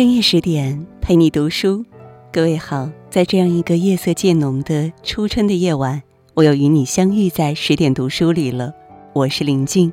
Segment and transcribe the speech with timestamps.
[0.00, 1.84] 深夜十点，陪你读书。
[2.32, 6.02] 各位好，在这样一个夜色渐浓的初春的夜晚，
[6.32, 8.72] 我又与你相遇在十点读书里了。
[9.12, 9.92] 我是林静，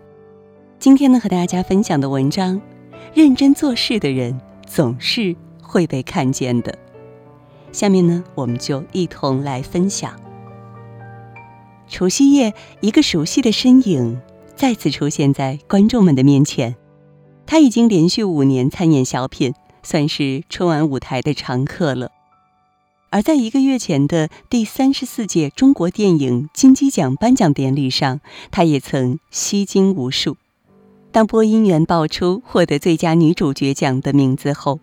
[0.80, 2.62] 今天呢，和大家分享的文章：
[3.14, 6.74] 认真做事的人总是会被看见的。
[7.74, 10.18] 下面呢，我们就一同来分享。
[11.90, 14.22] 除夕夜，一个熟悉的身影
[14.56, 16.78] 再次出现在观众们的面前。
[17.46, 19.54] 他已经连续五年参演小品。
[19.84, 22.12] 算是春晚舞台的常客了。
[23.10, 28.20] 而在一个月前的第三十四届中国电影金鸡奖颁奖典礼上，
[28.52, 30.36] 她也曾吸睛无数。
[31.14, 34.82] 当播音员报出获得最佳女主角奖的名字后，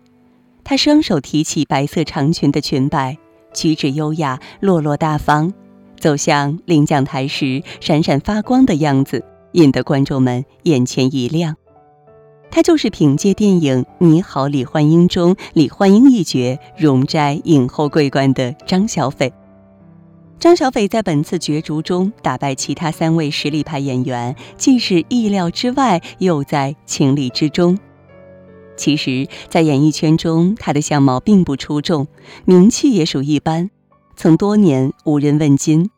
[0.63, 3.17] 她双手提起白色长裙的裙摆，
[3.53, 5.53] 举止优雅、落落大方，
[5.99, 11.55] 走向领奖台时闪闪发光的样子，引得观众们眼前一亮。
[12.55, 19.33] 他就是凭借电影《你好，李焕英》中李焕英一角荣摘影后桂冠的张小斐。
[20.39, 27.77] 张小斐在本次角逐中打败其他三位实力派演员，既是意料之外，又在情理之中。
[28.77, 32.07] 其实，在演艺圈中，他的相貌并不出众，
[32.45, 33.69] 名气也属一般，
[34.15, 35.89] 曾多年无人问津，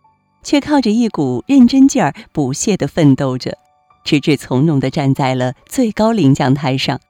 [0.42, 3.56] 却靠着一股认真劲儿不懈地奋斗着。
[4.08, 7.02] 直至从容地站在了最高领奖台上。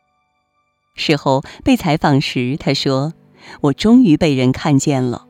[0.95, 3.13] 事后被采访时，他说
[3.61, 5.27] ：“我终于被人看见了。”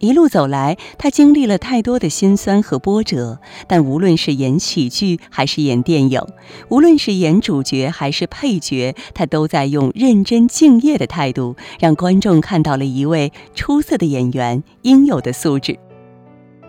[0.00, 6.22] 一路走来，他经历了太多的辛酸和波折，但无论是演喜剧还是演电影，
[6.70, 15.78] 无论是演主角还是配角，他都在用认真敬业的态度，让观众看到了一位出色的演员应有的素质。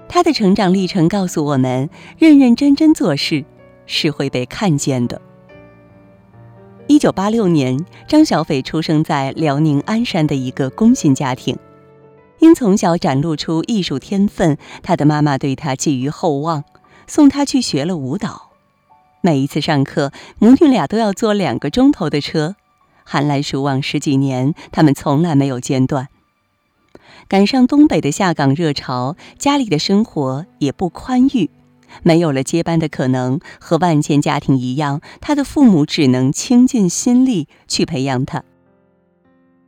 [0.10, 3.46] 他的成长历程告诉我们：认认真真做事。
[3.90, 5.20] 是会被看见的。
[6.88, 11.58] 一九八六年，张小斐出生在辽宁鞍山的一个工薪家庭。
[12.40, 16.64] 因从小展露出艺术天分，他的妈妈对他寄予厚望，
[17.06, 18.52] 送他去学了舞蹈。
[19.22, 22.56] 每一次上课，母女俩都要坐两个钟头的车，
[23.04, 26.08] 寒来暑往十几年，他们从来没有间断。
[27.28, 31.50] 赶上东北的下岗热潮，家里的生活也不宽裕。
[32.04, 38.44] 没有了接班的可能，和万千家庭一样，他的父母只能倾尽心力去培养他。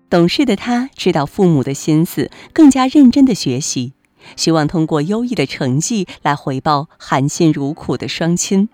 [0.09, 3.93] 懂事的他知道父母的心思，更加认真的学习，
[4.35, 8.67] 希望通过优异的成绩来回报含辛茹苦的双亲。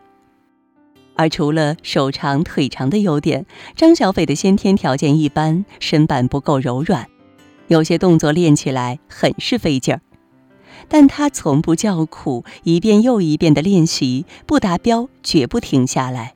[1.16, 7.08] 而除了手长腿长的优点，张小斐的先天条件一般，身板不够柔软，
[7.68, 10.02] 有些动作练起来很是费劲儿。
[10.88, 16.34] 但他从不叫苦，一遍又一遍的练习，不达标绝不停下来。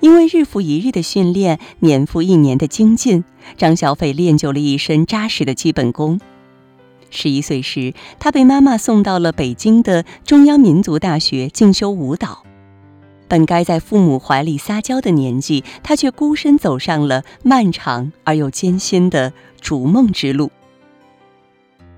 [0.00, 3.24] 因为日复一日的训练，年复一年的精进，
[3.56, 6.20] 张小斐练就了一身扎实的基本功。
[7.10, 12.42] 十一岁时，他被妈妈送到了北京的中央民族大学进修舞蹈。
[13.28, 20.50] 本该在父母怀里撒娇的年纪，他却孤身走上了漫长而又艰辛的逐梦之路。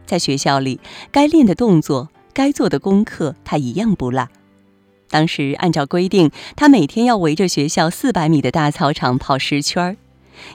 [0.06, 4.28] 在学校里，该练的动作、该做的功课，他一样不落。
[5.08, 9.96] 当时按照规定，他每天要围着学校四百米的大操场跑十圈儿。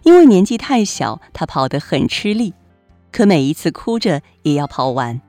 [0.03, 2.53] 因为年纪太小，他跑得很吃力，
[3.11, 5.21] 可每一次哭着也要跑完。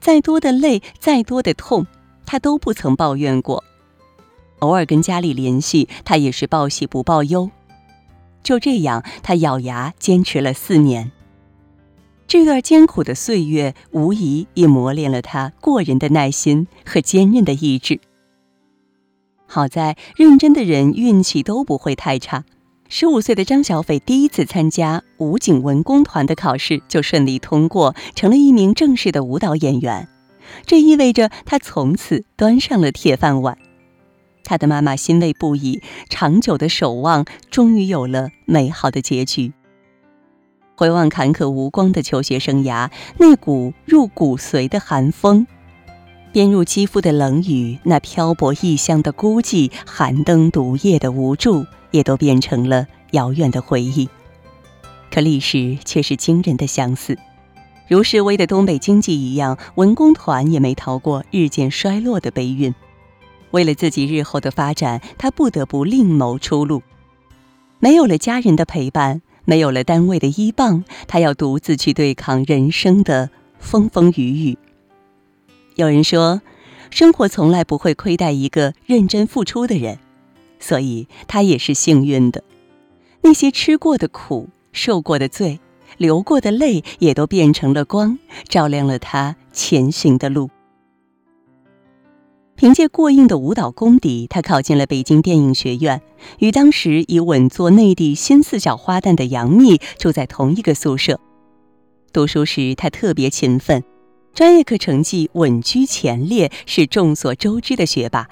[0.00, 1.86] 再多的累，再多的痛，
[2.24, 3.62] 他都不曾抱怨过。
[4.60, 7.50] 偶尔跟家里联系，他也是报喜不报忧。
[8.42, 11.12] 就这样，他咬牙坚持了四年。
[12.28, 18.00] 这段艰苦的岁月，无疑也磨练了他过人的耐心和坚韧的意志。
[19.46, 22.44] 好在认真的人运气都不会太差。
[22.90, 30.06] 十五岁的张小斐第一次参加武警文工团的考试就顺利通过，成了一名正式的舞蹈演员。
[30.66, 33.56] 这意味着他从此端上了铁饭碗。
[34.44, 35.80] 他的妈妈欣慰不已，
[36.10, 39.54] 长久的守望终于有了美好的结局。
[40.78, 45.44] 回望坎坷无光的求学生涯，那股入骨髓的寒风，
[46.30, 54.08] 鞭入肌肤的冷雨，那漂泊异乡的孤寂，寒灯独夜的无助，也都变成了遥远的回忆。
[55.10, 57.18] 可历史却是惊人的相似，
[57.88, 62.72] 如示威的东北经济一样，文工团也没逃过日渐衰落的悲运。
[63.50, 66.84] 为了自己日后的发展，他不得不另谋出路。
[67.80, 69.22] 没有了家人的陪伴。
[69.48, 74.58] 没有了单位的依傍，他要独自去对抗人生的风风雨雨。
[75.74, 76.42] 有人说，
[76.90, 79.98] 生活从来不会亏待一个认真付出的人，
[80.60, 82.44] 所以他也是幸运的。
[83.22, 85.60] 那些吃过的苦、受过的罪、
[85.96, 88.18] 流过的泪，也都变成了光，
[88.50, 90.50] 照亮了他前行的路。
[92.58, 96.02] 凭借过硬的舞蹈功底，他考进了北京电影学院，
[96.40, 101.20] 与当时已稳坐内地新四小花旦的杨幂住在同一个宿舍。
[102.12, 103.84] 读书时，他特别勤奋，
[104.34, 108.28] 专业课成绩稳居前列，是众所周知的学霸。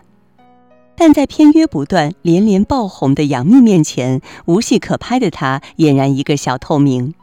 [0.97, 7.15] 但在片约不断、连连爆红的杨幂面前，无戏可拍的他俨然一个小透明。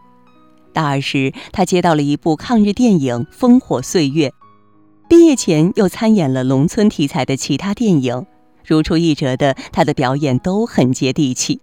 [0.71, 4.29] 大二时，他接到了一部抗日电影《烽火岁月》。
[5.07, 8.25] 毕业前又参演了农村题材的其他电影，
[8.65, 11.61] 如出一辙的他的表演都很接地气。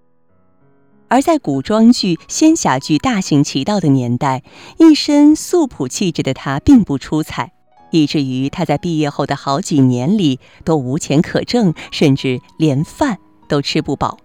[1.09, 4.45] 而在古装剧、仙侠剧大行其道的年代，
[4.79, 7.53] 一身素朴气质的他并不出彩，
[7.91, 14.19] 以至于他在毕业后的好几年里都无钱可挣，甚至连饭都吃不饱。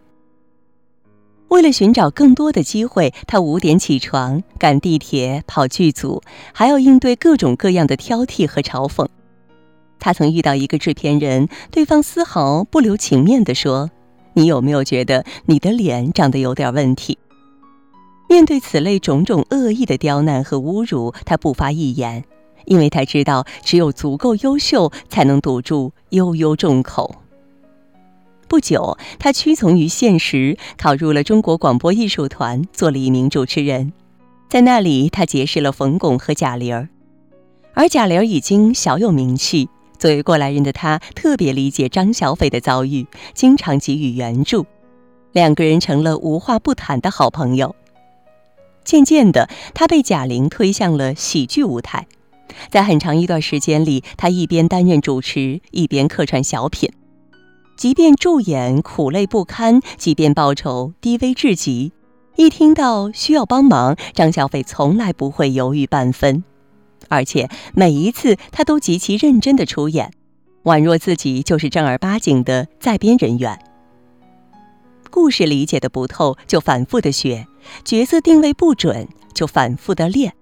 [1.56, 6.22] 为了寻找更多的机会，他五点起床，赶地铁，跑剧组，
[6.54, 9.08] 还要应对各种各样的挑剔和嘲讽。
[9.98, 13.90] 他曾遇到一个制片人，对方丝毫不留情面地说
[14.36, 17.18] ：“你有没有觉得你的脸长得有点问题？”
[18.28, 22.26] 面对此类种种恶意的刁难和侮辱，他不发一言，
[22.66, 27.16] 因为他知道，只有足够优秀，才能堵住悠悠众口。
[28.48, 33.92] 不久，他屈从于现实，考入了中国广播艺术团，做了一名主持人。
[34.48, 36.90] 在那里，他结识了冯巩和贾玲儿。
[37.74, 44.66] 而贾玲儿已经小有名气，作为过来人的她，特别理解张小斐的遭遇，经常给予援助。
[45.34, 47.76] 两个人成了无话不谈的好朋友。
[48.86, 52.08] 渐渐的，他被贾玲推向了喜剧舞台。
[52.70, 56.92] 在很长一段时间里，他一边担任主持，一边客串小品。
[57.76, 61.92] 即便助演苦累不堪，即便报酬低微至极，
[62.38, 66.44] 一听到需要帮忙，张小斐从来不会犹豫半分，
[67.10, 70.12] 而且每一次他都极其认真的出演，
[70.64, 73.60] 宛若自己就是正儿八经的在编人员。
[75.12, 77.46] 故事理解的不透，就反复的学；
[77.84, 80.34] 角色定位不准，就反复的练。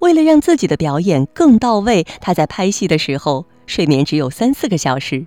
[0.00, 5.26] 为了让自己的表演更到位，他在拍戏的时候睡眠只有三四个小时。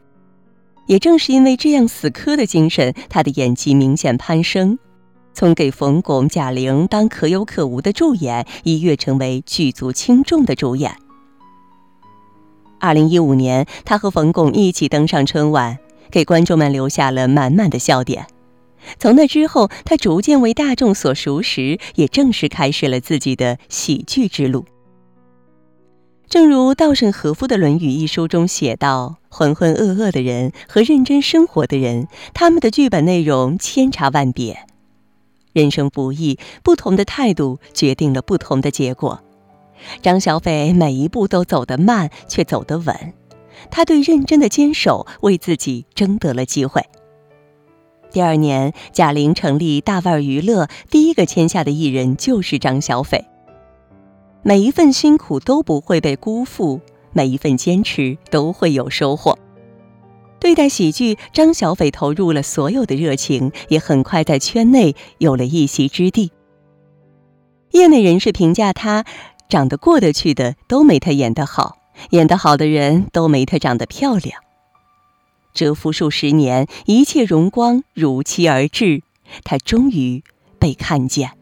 [0.88, 4.80] 也正是因为这样死磕的精神，他的演技明显攀升，
[5.34, 10.96] 从给冯巩、贾玲当可有可无的助演，一跃成为剧组轻重的主演。
[12.80, 15.78] 二零一五年，他和冯巩一起登上春晚，
[16.10, 18.28] 给观众们留下了满满的笑点。
[19.00, 24.64] 从那之后，他逐渐为大众所熟识，也正式开始了自己的喜剧之路。
[26.30, 34.66] 正如稻盛和夫的《论语》一书中写道：“浑浑噩噩的人和认真生活的人，他们的剧本内容千差万别。
[35.54, 39.22] 人生不易，不同的态度决定了不同的结果。
[40.02, 43.14] 张小斐每一步都走得慢，却走得稳。
[43.70, 46.84] 他对认真的坚守，为自己争得了机会。
[48.10, 53.26] 第二年，贾玲成立大腕娱乐，第一个签下的艺人就是张小斐。”
[54.42, 56.82] 每一份辛苦都不会被辜负，
[57.18, 59.40] 每一份坚持都会有收获。
[60.40, 66.32] 对待喜剧，张小斐投入了所有的热情，也很快在圈内有了一席之地。
[67.72, 69.04] 业内人士评价他，
[69.50, 71.80] 长得过得去的都没他演得好，
[72.12, 74.40] 演得好的人都没他长得漂亮。
[75.56, 79.02] 蛰伏数十年，一切荣光如期而至，
[79.44, 80.24] 他终于
[80.60, 81.37] 被看见。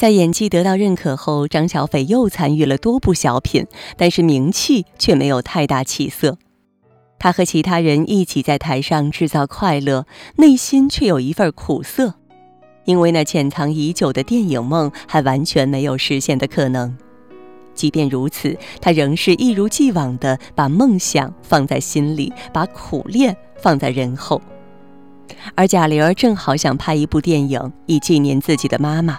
[0.00, 3.66] 在演技得到认可后，张小斐又参与了多部小品，
[3.98, 6.38] 但是名气却没有太大起色。
[7.18, 12.14] 他和其他人一起在台上制造快乐，内心却有一份苦涩，
[12.86, 16.96] 因为那潜藏已久的电影梦还完全没有实现的可能。
[17.74, 24.40] 即便如此，他仍是一如既往地把梦想放在心里，把苦练放在人后。
[25.54, 29.18] 而贾玲儿正好想拍一部电影，以纪念自己的妈妈。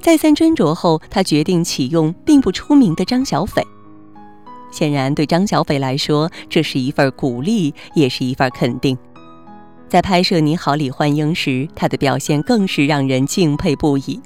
[0.00, 3.62] 再三斟酌后，他决定启用并不出名的张小斐。
[4.70, 8.96] 显然，对张小斐来说，这是一份鼓励，也是一份肯定。
[9.88, 14.20] 在拍摄《你好，李焕英》时，他的表现更是让人敬佩不已。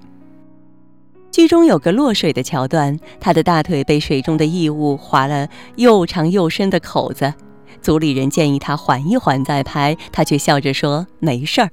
[1.30, 7.32] 剧中有个落水的桥段，他的大腿被水中的异物划了又长又深的口子，
[7.80, 11.70] 组里人建议他缓一缓再拍，他却笑着说：“没事儿。”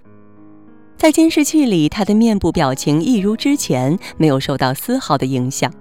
[0.97, 5.71] 在监视器里，他的面部表情一如之前，没有受到丝毫的影响。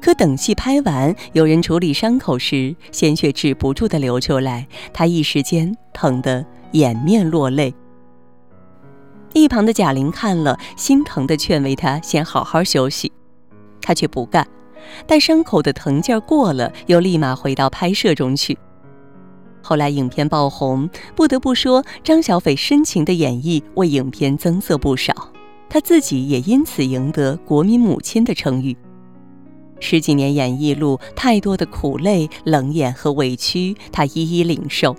[0.00, 7.72] 可等戏拍完，有人处理伤口时，鲜血止不住的流出来，他一时间疼得掩面落泪，
[9.32, 13.12] 一旁的贾玲看了，心疼的劝慰他先好好休息，
[13.80, 14.44] 他却不干，
[15.06, 18.58] 待伤口的疼劲儿过了，又立马回到拍摄中去。
[19.62, 25.32] 后来影片爆红，不得不说张小斐深情的演绎为影片增色不少，
[25.68, 28.76] 她自己也因此赢得“国民母亲”的称誉。
[29.80, 34.94] 十几年演艺路，太多的苦累、冷眼和委屈，她一一领受。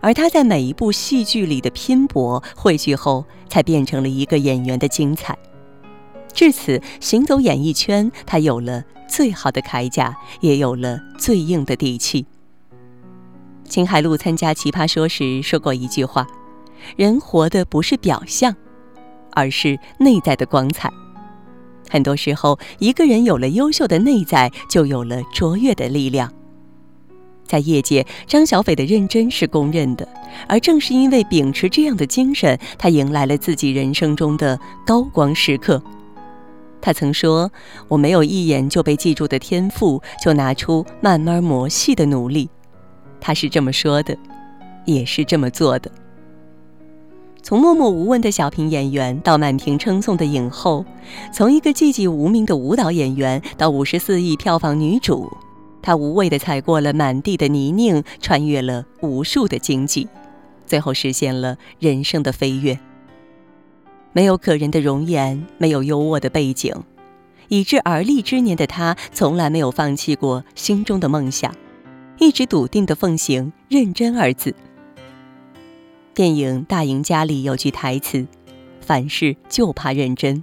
[0.00, 5.36] 而她在每一部戏剧里的拼搏汇聚后，才变成了一个演员的精彩。
[6.32, 12.24] 至此，行走演艺圈，她有了最好的铠甲，也有了最硬的底气。
[13.70, 16.26] 秦海璐参加《奇葩说》时说过一句话
[16.96, 18.52] ：“人活的不是表象，
[19.30, 20.92] 而是内在的光彩。”
[21.88, 26.32] 很多时候，一个人有了优秀的内在，就有了卓越的力量。
[27.46, 30.08] 在业界，张小斐的认真是公认的，
[30.48, 35.80] 而正是因为秉持这样的精神，她迎来了自己人生中的高光时刻。
[36.80, 37.48] 他曾说
[37.86, 42.50] ：“我没有一眼就被记住的天赋，就拿出慢慢磨细的努力。”
[43.20, 44.16] 她是这么说的，
[44.84, 45.90] 也是这么做的。
[47.42, 50.84] 从默默无闻的小品演员到满屏称颂的影后，
[51.32, 55.32] 从一个寂寂无名的舞蹈演员到五十四亿票房女主，
[55.80, 60.06] 她无畏地踩过了满地的泥泞，穿越了无数的荆棘，
[60.66, 62.78] 最后实现了人生的飞跃。
[64.12, 66.74] 没有可人的容颜，没有优渥的背景，
[67.48, 71.54] 已至而立之年的她，从来没有放弃过心中的梦想，
[72.20, 74.54] 一直笃定地奉行“认真”二字。
[76.12, 78.26] 电影《大赢家》里有句台词
[78.78, 80.42] ：“凡事就怕认真，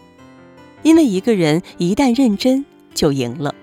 [0.81, 2.65] 因为一个人一旦认真，
[2.95, 3.53] 就赢了。”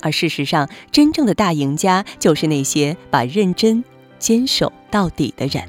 [0.00, 3.84] 而事实上，真正的大赢家就是那些把认真
[4.18, 5.62] 坚守到底的人。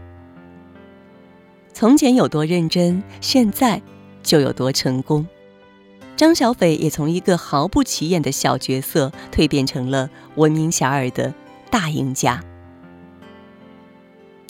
[1.73, 3.81] 从前有多认真，现在
[4.23, 5.27] 就有多成功。
[6.15, 11.34] 张小斐也从一个毫不起眼的小角色蜕变成了闻名遐迩的
[11.70, 12.43] 大赢家。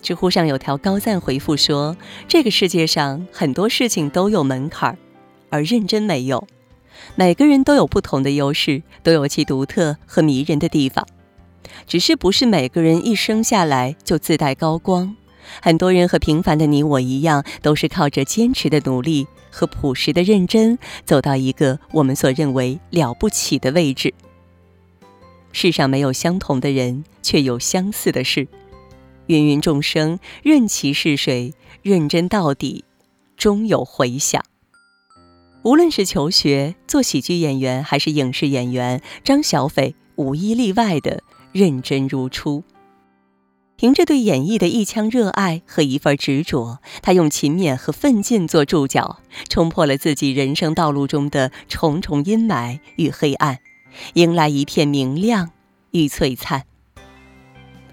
[0.01, 1.96] 知乎上有条高赞回复说
[2.27, 4.98] ：“这个世界上很多事情都有门槛儿，
[5.50, 6.46] 而认真没有。
[7.15, 11.08] 每个人都有不同的优势，都有其独特和迷人的地方。
[11.88, 15.15] 只是不是每个人一生下来就自带高光。
[15.62, 24.12] 很多人和平凡的你我一样，都是靠着坚持的努力和朴实的认真，走到一个我们所认为了不起的位置。
[25.51, 28.48] 世上没有相同的人，却有相似的事。”
[29.27, 32.83] 芸芸众生，任其是谁，认真到底，
[33.38, 34.43] 终有回响。
[35.63, 42.63] 无论是求学、做喜剧演员，还是影视演员，张小斐无一例外的认真如初。
[43.75, 53.60] 凭着对演艺的一腔热爱和一份执着，他用勤勉和奋进做注脚，冲破了自己人生道路中的重重阴霾与黑暗，
[54.13, 55.50] 迎来一片明亮
[55.92, 56.63] 与璀璨。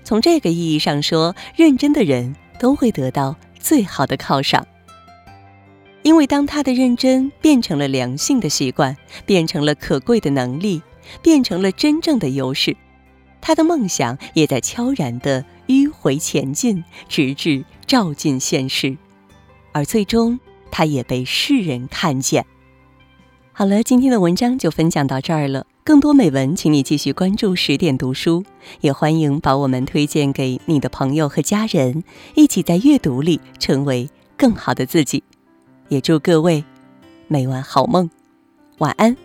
[0.05, 4.67] 从这个意义上说，认真的人都会得到最好的犒赏。
[6.03, 8.97] 因为当他的认真变成了良性的习惯，
[9.27, 10.83] 变成了可贵的能力，
[11.21, 12.77] 变成了真正的优势，
[13.41, 18.97] 他的梦想也在悄然的迂回前进，直至照进现实，
[19.71, 22.45] 而最终，他也被世人看见。
[23.53, 25.67] 好了，今天的文章就分享到这儿了。
[25.85, 28.45] 更多美文，请你继续关注十点读书，
[28.81, 32.03] 也欢迎把我们推荐给你的朋友和家人，
[32.35, 35.23] 一起在阅读里成为更好的自己。
[35.89, 36.65] 也祝各位
[37.29, 38.11] 每晚好梦，
[38.79, 39.17] 晚安。